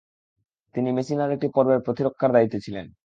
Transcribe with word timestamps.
তিনি 0.75 0.89
মেসিনার 0.91 1.33
একটি 1.35 1.47
পর্বের 1.55 1.79
প্রতিরক্ষার 1.79 2.31
দায়িত্বে 2.31 2.59
ছিলেন। 2.59 2.85